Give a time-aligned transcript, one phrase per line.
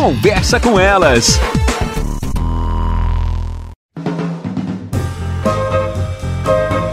[0.00, 1.38] Conversa com elas.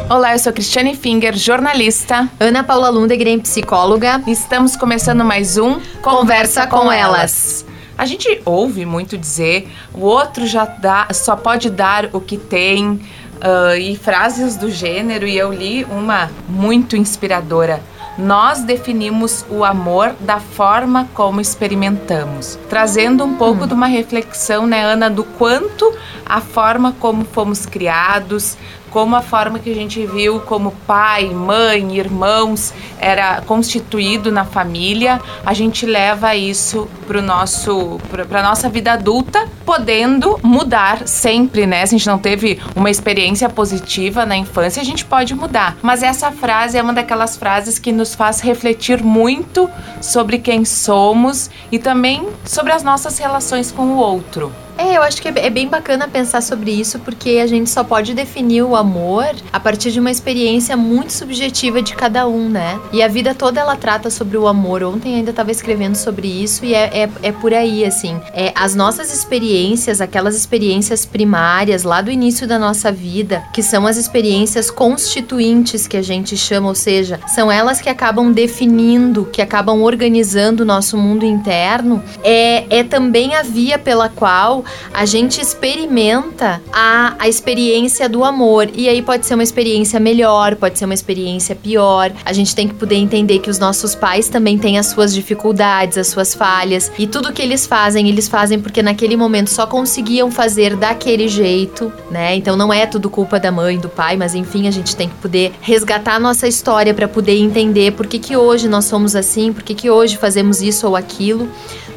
[0.10, 2.30] Olá, eu sou Cristiane Finger, jornalista.
[2.38, 4.22] Ana Paula Lundegren, psicóloga.
[4.28, 7.66] Estamos começando mais um Conversa com Elas.
[7.98, 12.90] A gente ouve muito dizer, o outro já dá, só pode dar o que tem,
[12.90, 17.82] uh, e frases do gênero, e eu li uma muito inspiradora.
[18.18, 23.68] Nós definimos o amor da forma como experimentamos, trazendo um pouco hum.
[23.68, 28.58] de uma reflexão, né, Ana, do quanto a forma como fomos criados,
[28.98, 35.22] como a forma que a gente viu como pai, mãe, irmãos era constituído na família,
[35.46, 41.86] a gente leva isso para nosso para nossa vida adulta, podendo mudar sempre, né?
[41.86, 45.78] Se a gente não teve uma experiência positiva na infância, a gente pode mudar.
[45.84, 49.70] Mas essa frase é uma daquelas frases que nos faz refletir muito
[50.02, 54.52] sobre quem somos e também sobre as nossas relações com o outro.
[54.78, 58.14] É, eu acho que é bem bacana pensar sobre isso, porque a gente só pode
[58.14, 62.80] definir o amor a partir de uma experiência muito subjetiva de cada um, né?
[62.94, 64.84] E a vida toda ela trata sobre o amor.
[64.84, 68.20] Ontem ainda estava escrevendo sobre isso e é, é, é por aí, assim.
[68.34, 73.88] É, as nossas experiências, aquelas experiências primárias lá do início da nossa vida, que são
[73.88, 79.42] as experiências constituintes que a gente chama, ou seja, são elas que acabam definindo, que
[79.42, 85.42] acabam organizando o nosso mundo interno, é, é também a via pela qual a gente
[85.42, 88.70] experimenta a, a experiência do amor.
[88.74, 92.12] E aí pode ser uma experiência melhor, pode ser uma experiência pior.
[92.26, 95.98] A gente tem que poder entender que os nossos pais também têm as suas dificuldades,
[95.98, 96.92] as suas falhas.
[96.98, 101.92] E tudo que eles fazem, eles fazem porque naquele momento só conseguiam fazer daquele jeito,
[102.10, 102.36] né?
[102.36, 105.16] Então não é tudo culpa da mãe, do pai, mas enfim, a gente tem que
[105.16, 109.52] poder resgatar a nossa história para poder entender por que, que hoje nós somos assim,
[109.54, 111.50] por que, que hoje fazemos isso ou aquilo.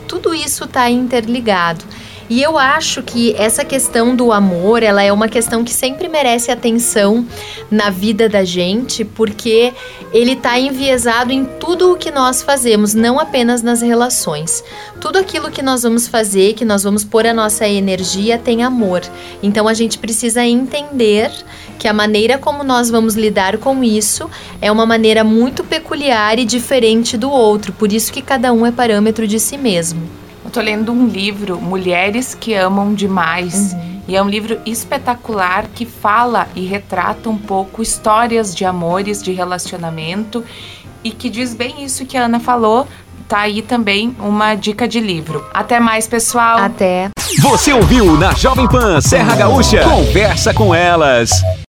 [0.07, 1.85] Tudo isso está interligado.
[2.31, 6.53] E eu acho que essa questão do amor, ela é uma questão que sempre merece
[6.53, 7.27] atenção
[7.69, 9.75] na vida da gente, porque
[10.13, 14.63] ele está enviesado em tudo o que nós fazemos, não apenas nas relações.
[15.01, 19.03] Tudo aquilo que nós vamos fazer, que nós vamos pôr a nossa energia, tem amor.
[19.43, 21.33] Então a gente precisa entender
[21.81, 24.31] que a maneira como nós vamos lidar com isso
[24.63, 28.71] é uma maneira muito peculiar e diferente do outro, por isso que cada um é
[28.71, 30.20] parâmetro de si mesmo.
[30.45, 33.73] Eu tô lendo um livro, Mulheres que Amam Demais.
[33.73, 34.01] Uhum.
[34.09, 39.33] E é um livro espetacular que fala e retrata um pouco histórias de amores, de
[39.33, 40.45] relacionamento
[41.05, 42.89] e que diz bem isso que a Ana falou.
[43.29, 45.47] Tá aí também uma dica de livro.
[45.55, 46.59] Até mais, pessoal.
[46.59, 47.11] Até.
[47.41, 49.85] Você ouviu na Jovem Pan Serra Gaúcha?
[49.85, 51.31] Conversa com elas.